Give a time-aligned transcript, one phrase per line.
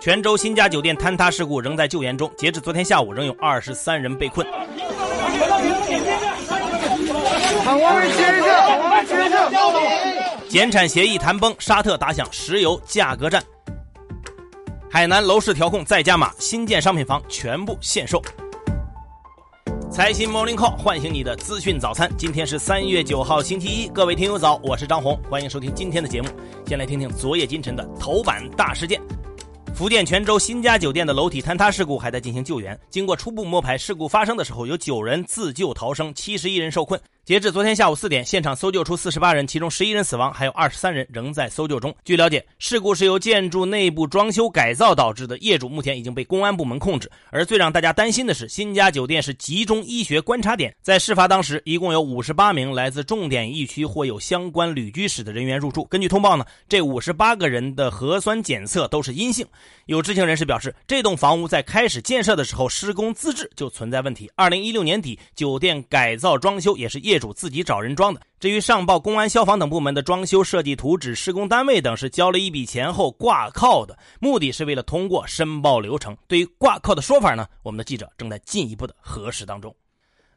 [0.00, 4.46] 泉州新家酒店坍塌事故仍在救援中，截至昨天下午，仍有二十三人被困。
[10.48, 13.42] 减产协议谈崩，沙特打响石油价格战。
[14.90, 18.22] 海南楼市调控再加码，新建商品房全部限售。
[19.90, 22.10] 财新 Morning Call 唤醒你的资讯早餐。
[22.16, 23.88] 今天是三月九号，星期一。
[23.88, 26.28] 各位听友早，我是张红，欢迎收听今天的节目。
[26.66, 29.00] 先来听听昨夜今晨的头版大事件。
[29.76, 32.80] 福建泉州新家酒店的楼体坍塌事故还在进行救援。
[32.88, 36.98] 经过初步摸排，事故发生的时候有九人自救逃生，七十一人受困。
[37.26, 41.92] 截至昨天下午四点，现场搜救出四十八人，其中十一人死亡，还有二十三人仍在搜救中。
[42.04, 47.10] 据了解，事故是由建筑内部装修改造导致的，业主目前已经被公安部门控制。
[47.30, 55.84] 而最让大家担心的是，新家酒店是集中医学观察点，在事发当时，一共有五十八名来自重点疫区或有相关旅居史的人员入住。
[55.86, 59.44] 根据通报呢，这五十八个人的核酸检测都是阴性。
[59.86, 64.30] 有知情人士表示，这栋房屋在开始建设的时候，施工资质就存在问题。
[64.36, 68.20] 二零一六年底，酒店改造装修也是业业主自己找人装的。
[68.38, 76.14] 至于上报公安、消防等部门的装修设计图纸、施工单位等，是交了一笔钱后挂靠的，目的是为了通过申报流程。
[76.28, 79.74] 对于挂靠的说法呢，我们的记者正在进一步的核实当中。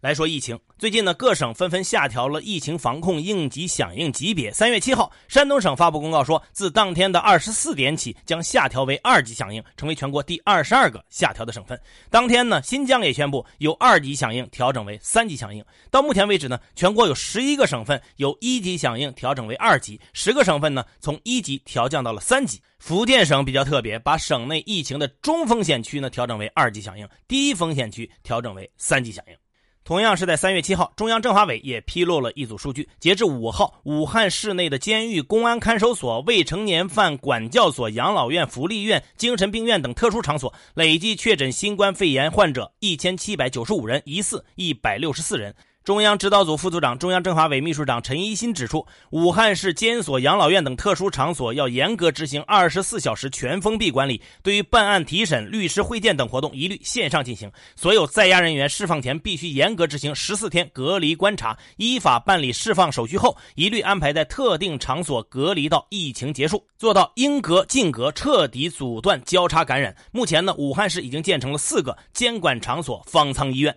[0.02, 4.50] 来说疫情，最近呢，各省纷纷下调了疫情防控应急响应级别。
[4.50, 11.77] 三月七号，山东省发布公告说，自当天的二十四点起，将下调为二级响应，成为全国第二十二个下调的省份。
[12.09, 15.61] 当天呢，新疆也宣布由二级响应调整为三级响应。
[15.92, 22.61] 到目前为止呢，全国有十一个省份由一级响应调整为二级，十个省份呢从一级调降到了三级。
[22.77, 29.36] 福建省比较特别，把省内疫情的中风险区呢调整为二级响应，低风险区调整为三级响应。
[29.83, 32.88] 同样是在三月七号，中央政法委也披露了一组数据。
[32.99, 45.55] 截至五号，武汉市内的监狱、公安看守所、未成年犯管教所、养老院、福利院、精神病院等特殊场所累计确诊新冠肺炎患者一千七百九十五人，疑似一百六十四人。
[45.85, 54.21] 中央指导组副组长、中央政法委秘书长陈一新指出，武汉市监所、养老院等特殊场所要严格执行二十四小时全封闭管理。
[54.43, 57.52] 对于办案提审、律师会见等活动，一律线上进行。
[57.76, 69.95] 所有在押人员释放前必须严格执行十四天隔离观察，依法办理释放手续后，一律安排在特定场所隔离到疫情结束，做到应隔尽隔，彻底阻断交叉感染。
[70.11, 73.75] 目前呢，武汉市已经建成了四个监管场所方舱医院。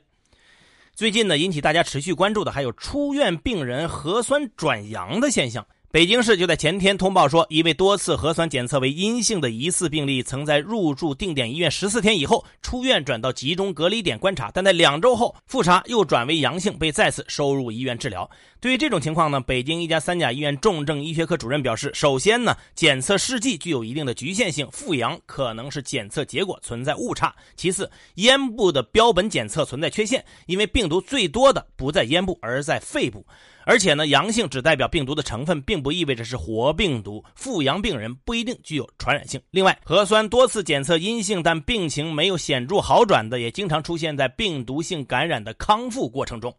[0.95, 5.67] 最近呢，引起大家持续关注的还有出院病人核酸转阳的现象。
[5.93, 18.31] 北京市就在前天通报说，一位多次核酸检测为阴性的疑似病例，曾在入住定点医院十四天以后出院，转到集中隔离点观察，但在两周后复查又转为阳性，被再次收入医院治疗。
[18.59, 33.27] 对于这种情况呢，北京一家三甲医院重症医学科主任表示，首先呢，检测试剂具有一定的局限性，复阳可能是检测结果存在误差；其次，咽部的标本检测存在缺陷，因为病毒最多的不在咽部，而在肺部。
[33.65, 37.25] 而且呢，阳性只代表病毒的成分，并不意味着是活病毒。
[37.35, 39.41] 复阳病人不一定具有传染性。
[39.51, 46.55] 另外，核酸多次检测阴性，但病情没有显著好转的，也经常出现在病毒性感染的康复过程中。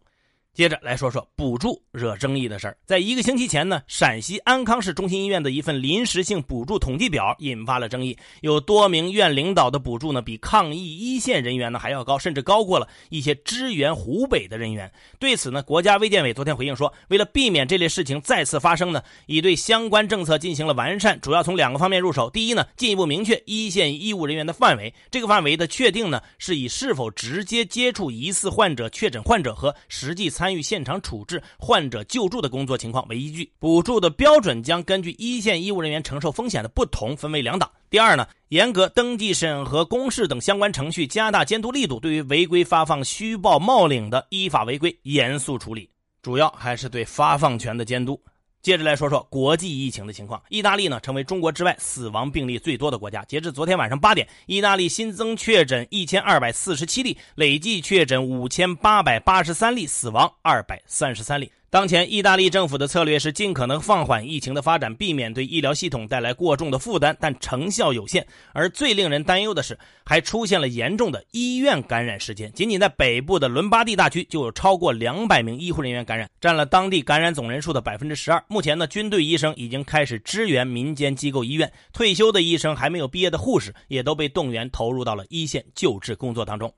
[0.53, 2.77] 接着来说说补助惹争议的事儿。
[2.85, 8.15] 在一个星期前呢，陕西安康市中心医院的一份临时性补助统计表引发了争议。
[8.41, 14.91] 有多名院领导的补助呢，比抗疫一线人员呢还要高，甚至高过了一些支援湖北的人员。
[15.17, 22.29] 对此呢，国家卫健委昨天回应说，为了避免这类事情再次发生呢，已对相关政策进行了完善，主要从两个方面入手。
[22.29, 24.93] 第一呢，进一步明确一线医务人员的范围。
[25.09, 30.42] 这个范围的确定呢，是以是否直接接触疑似患者、确诊患者和实际参。
[30.43, 37.71] 参与现场处置、患者救助的工作情况为依据，补助的标准将根据一线医务人员承受风险的不同分为两档。
[37.89, 45.89] 第二呢，严格登记审核、公示等相关程序，加大监督力度，对于违规发放虚报冒领的，依法违规严肃处理，
[46.21, 48.19] 主要还是对发放权的监督。
[48.63, 50.41] 接着来说说国际疫情的情况。
[50.47, 53.23] 意大利呢，成为中国之外死亡病例最多的国家。
[53.25, 61.51] 截至昨天晚上八点，意大利新增确诊一千二百四十七例，累计确诊五千八百八十三例，死亡二百三十三例。
[61.73, 68.23] 当前，意大利政府的策略是尽可能放缓疫情的发展，避免对医疗系统带来过重的负担，但成效有限。
[68.53, 69.75] 而最令人担忧的是，
[70.05, 72.51] 还出现了严重的医院感染事件。
[72.53, 78.45] 仅仅在北部的伦巴第大区，就有超过两百名医护人员感染，占了当地感染总人数的百分之十二。
[78.47, 86.71] 目前呢，军队医生已经开始支援民间机构医院，退休的医生、还没有毕业的护士也都被动员投入到了一线救治工作当中。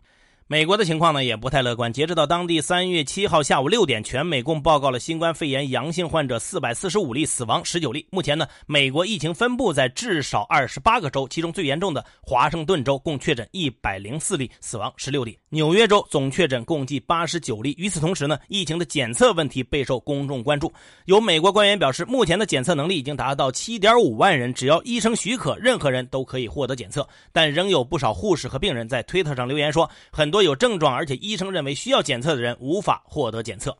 [0.47, 1.91] 美国的情况呢也不太乐观。
[1.91, 8.05] 截止到当地三月七号下午六点，全美共报告了新冠肺炎阳性患者四百四十五例，死亡十九例。
[8.11, 15.35] 目前呢，美国疫情分布在至少二十八个州，其中最严重的华盛顿州共确诊一百零四例，死亡十六例。
[15.49, 17.73] 纽约州总确诊共计八十九例。
[17.79, 20.71] 与此同时呢，疫情的检测问题备受公众关注。
[21.05, 27.07] 有美国官员表示，目前的检测能力已经达到七点五万人，只要医生许可，任何人都可以获得检测。
[27.31, 33.73] 但仍有不少护士和病人在推特上留言说，很多有症状而且医生认为需要检测的人无法获得检测。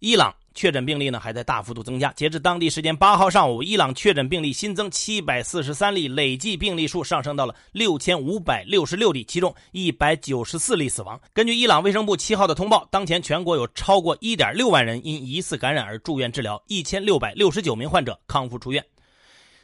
[0.00, 11.18] 伊朗确诊病例呢还在大幅度增加，截至当地时间八号上午，伊朗确诊病例新增七百四十三例，累计病例数上升到了六千五百六十六例，其中一百九十四例死亡。
[11.32, 18.84] 根据伊朗卫生部七号的通报，当前全国有超过一点六万人因疑似感染而住院治疗，一千六百六十九名患者康复出院。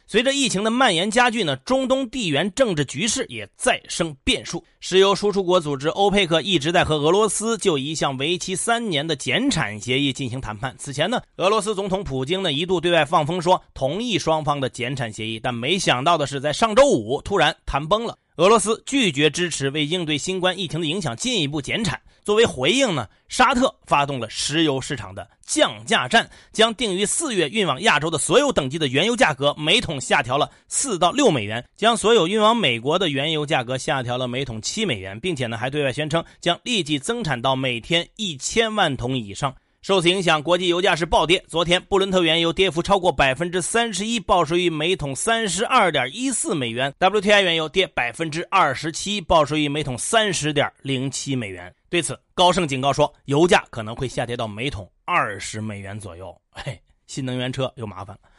[0.05, 4.63] 随着疫情的蔓延加剧呢，中东地缘政治局势也再生变数。
[4.79, 10.75] 石油输出国组织欧佩克一直在和俄罗斯就一项为期三年的减产协议进行谈判。
[10.77, 18.17] 此前呢，俄罗斯总统普京呢一度对外放风说同意双方的减产协议，但没想到的是，在上周五突然谈崩了。
[18.37, 22.01] 俄罗斯拒绝支持为应对新冠疫情的影响进一步减产。
[22.23, 39.53] 作为回应呢，沙特发动了石油市场的降价战，将定于四月运往亚洲的所有等级的原油价格每桶下调了四到六美元，将所有运往美国的原油价格下调了每桶七美元，并且呢还对外宣称将立即增产到每天一千万桶以上。
[39.83, 41.43] 受此影响，国际油价是暴跌。
[41.45, 51.69] 昨天，布伦特原油跌幅超过百分之三十一，报收于每桶三十二点一四美元；WTI 原油跌百分之二十七，报收于每桶三十点零七美元。
[51.89, 56.33] 对此，高盛警告说，油价可能会下跌到每桶二十美元左右。
[56.49, 58.29] 嘿，新能源车又麻烦了。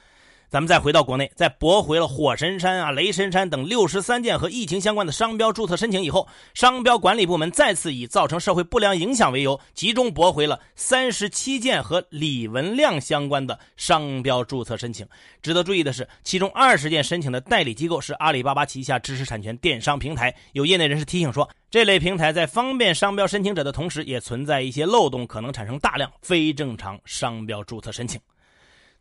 [0.55, 15.05] 咱们再回到国内，在驳回了火神山啊、雷神山等六十三件和疫情相关的商标注册申请以后，商标管理部门再次以造成社会不良影响为由，集中驳回了三十七件和李文亮相关的商标注册申请。
[15.43, 20.33] 值得注意的是，其中二十件申请的代理机构是阿里巴巴旗下知识产权电商平台。
[20.53, 28.21] 有业内人士提醒说，这类平台在方便商标申请者的同时，也存在一些漏洞，可能产生大量非正常商标注册申请。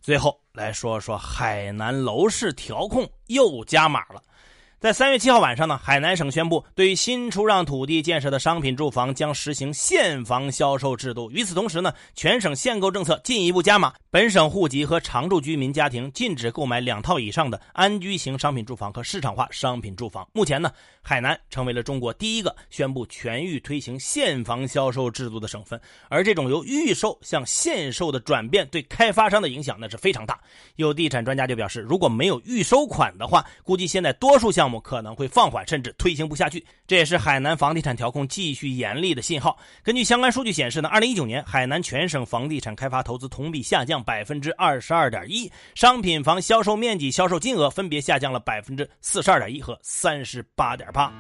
[0.04, 4.22] 最后来说说海南楼市调控又加码了。
[4.84, 11.32] 在三月七号晚上呢，海南省宣布，对于新出让土地建设的商品住房将实行现房销售制度。
[11.32, 20.28] 与此同时呢，全省限购政策进一步加码，本省户籍和常住居民家庭禁止购买两套以上的安居型商品住房和市场化商品住房。
[20.34, 20.70] 目前呢，
[21.02, 25.80] 海南成为了中国第一个宣布全域推行现房销售制度的省份。
[26.10, 30.38] 而这种由预售向限售的转变，对开发商的影响那是非常大。
[30.76, 34.73] 有地产专家就表示，如果没有预收款的话，估计现在多数项目。
[34.80, 36.66] 可能会放缓，甚至推行不下去。
[36.86, 39.58] 这也是海南房地产调控继续严厉的信号。
[39.82, 51.12] 根据相关数据显示呢，二零一九年海南全省房地产开发投资同比下降百分之二十二点一，商品房销售面积、销售金额分别下降了百分之四十二点一和三十八点八。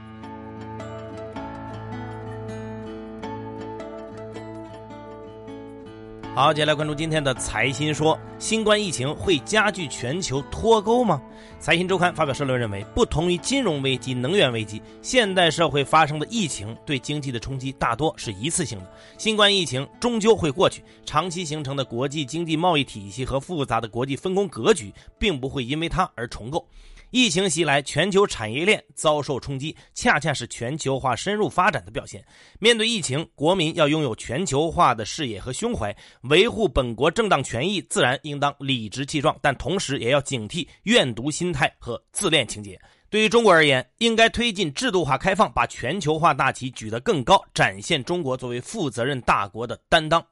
[6.36, 11.22] 好，接下来关注今天的财新说：新冠疫情会加剧全球脱钩吗？
[11.60, 18.92] 财新周刊发表社论认为，不同于金融危机、能源危机，现代社会发生的疫情对经济的冲击大多是一次性的。
[19.16, 26.66] 新冠疫情终究会过去，长期形成的国际经济贸易体系和复杂的国际分工格局，并不会因为它而重构。
[27.14, 32.26] 疫情袭来，全球产业链遭受冲击，恰恰是全球化深入发展的表现。
[32.58, 42.82] 面对疫情，国民要拥有全球化的视野和胸怀，维护本国正当权益，自然应当理直气壮，但同时也要警惕怨毒心态和自恋情节。
[43.12, 50.26] 对于中国而言，应该推进制度化开放，把全球化大旗举得更高，展现中国作为负责任大国的担当。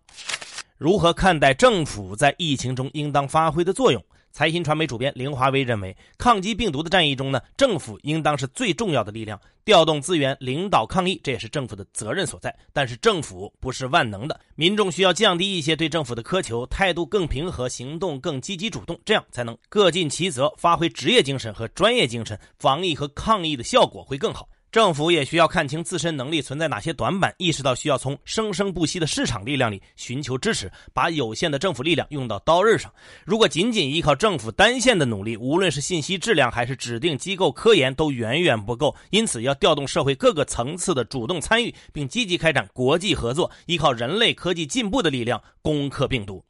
[0.80, 4.04] 如何看待政府在疫情中应当发挥的作用？
[4.32, 12.56] 财新传媒主编林华威认为，抗击病毒的战役中呢，政府应当是最重要的力量，调动资源领导抗疫，这也是政府的责任所在。
[12.72, 24.48] 但是政府不是万能的，民众需要降低一些对政府的苛求，态度更平和，行动更积极主动，这样才能各尽其责，发挥职业精神和专业精神，防疫和抗疫的效果会更好。
[24.72, 32.90] 政府也需要看清自身能力存在哪些短板，意识到需要从生生不息的市场力量里寻求支持，把有限的政府力量用到刀刃上。
[33.26, 38.96] 如果仅仅依靠政府单线的努力，无论是信息质量还是指定机构科研，都远远不够。
[39.10, 46.42] 因此，要调动社会各个层次的主动参与，并积极开展国际合作，依靠人类科技进步的力量攻克病毒。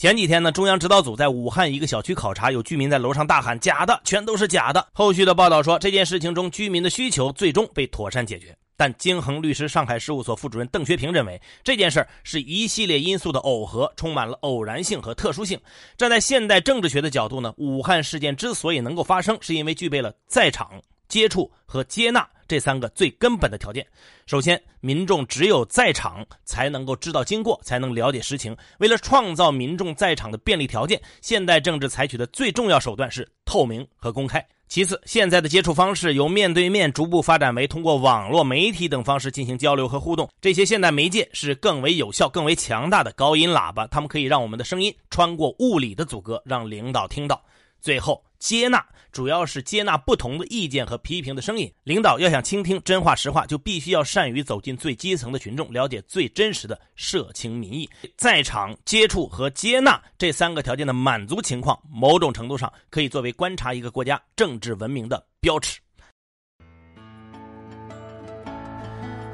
[0.00, 4.88] 前几天呢，中央指导组在武汉一个小区考察，有居民在楼上大喊“假的，全都是假的”。
[4.94, 8.56] 后续的报道说，这件事情中居民的需求最终被妥善解决。
[8.78, 15.60] 但京恒律师上海事务所副主任邓学平认为，这件事是一系列因素的耦合，充满了偶然性和特殊性。
[15.98, 20.80] 站在现代政治学的角度呢，武汉事件之所以能够发生，是因为具备了在场、
[21.10, 23.86] 接触和接纳这三个最根本的条件。
[24.26, 28.56] 首先，民众只有在场才能够知道经过，才能了解实情。
[28.78, 34.42] 为了创造民众在场的便利条件，现代政治采取的最重要手段是透明和公开。
[34.68, 40.30] 其次，现在的接触方式由面对面逐步发展为通过网络媒体等方式进行交流和互动。
[40.40, 47.42] 这些现代媒介是更为有效、更为强大的高音喇叭，它们可以让我们的声音穿过物理的阻隔，让领导听到。
[47.80, 51.72] 最后，接纳主要是接纳不同的意见和批评的声音。
[51.84, 57.88] 领导要想倾听真话实话，就必须要善于走进最基层的群众，了解最真实的社情民意。
[58.16, 65.80] 在场接触和接纳这三个条件的满足情况，某种程度上可以作为观察一个国家政治文明的标尺。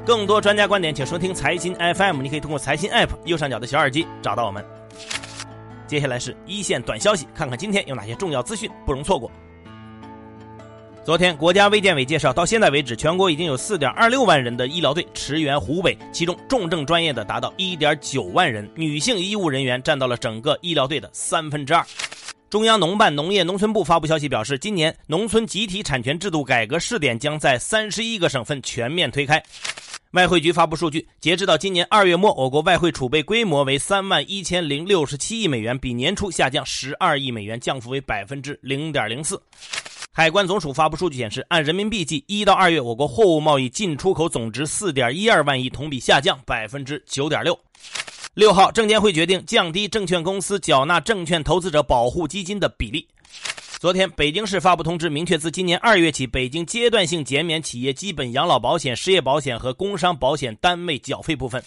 [0.05, 2.21] 更多专家观点，请收听财新 FM。
[2.21, 4.76] 你可以通过财新 App 右上角的小耳机找到我们。
[5.87, 9.31] 接下来是一线短消息，看看今天有哪些重要资讯不容错过。
[11.05, 21.81] 昨天，国家卫健委介绍，到现在为止，全国已经有4.26万人的医疗队驰援湖北，其中重症专业的达到1.9万人，女性医务人员占到了整个医疗队的三分之二。
[22.49, 29.41] 中央农办农业农村部发布消息表示，今年农村集体产权制度改革试点将在31个省份全面推开。
[30.17, 39.39] 外汇局发布数据，截止到今年二月末，我国外汇储备规模为三万一千零六十七亿美元，比年初下降十二亿美元，降幅为百分之零点零四。
[40.11, 47.55] 海关总署发布数据显示，按人民币计，一到二月，我国货物贸易进出口总值四点一二万亿，同比下降百分之九点六。
[48.33, 53.07] 六号，证监会决定降低证券公司缴纳证券投资者保护基金的比例。
[53.79, 61.63] 昨天，北京市发布通知，明确自今年二月起，北京阶段性减免企业基本养老保险、失业保险和工伤保险单位缴费部分。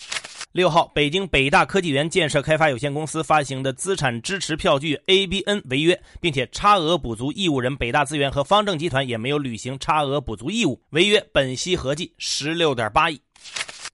[0.51, 13.21] 六号，北京北大科技园建设开发有限公司发行的资产支持票据 ABN 违约，并且差额补足义务人北大资源和方正集团也没有履行差额补足义务，违约本息合计十六点八亿。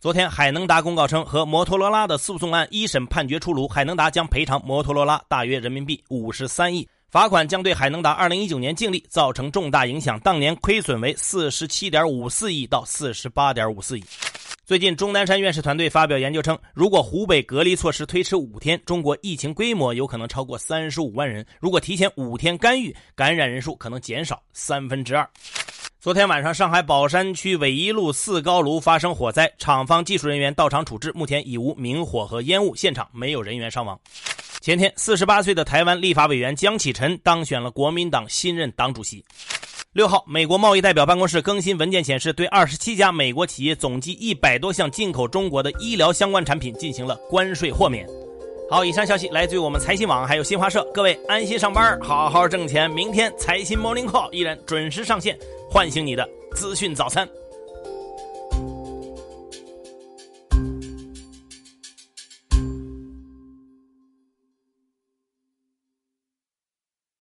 [0.00, 6.88] 昨天，海能达公告称，和摩托罗拉的诉讼案一审判决出炉，海能达将赔偿摩托罗拉大约人民币五十三亿。
[7.16, 14.04] 罚款将对海能达2019年净利造成重大影响，当年亏损为47.54亿到48.54亿。
[14.66, 25.26] 最近，钟南山院士团队发表研究称，如果湖北隔离措施推迟五天，中国疫情规模有可能超过35万人；如果提前五天干预，感染人数可能减少三分之二。
[25.98, 33.98] 昨天晚上，上海宝山区纬一路四高炉发生火灾，厂方技术人员到场处置，目前已无明火和烟雾，现场没有人员伤亡。
[34.66, 39.24] 前天，四十八岁的台湾立法委员江启臣当选了国民党新任党主席。
[39.92, 48.04] 六号，美国贸易代表办公室更新文件显示，对二十七家美国企业总计一百多项进口中国的医疗相关产品进行了关税豁免。
[48.68, 52.90] 好，以上消息来自于我们财新网还有新华社，各位安心上班，好好挣钱。
[52.90, 55.38] 明天财新 Morning Call 依然准时上线，
[55.70, 57.28] 唤醒你的资讯早餐。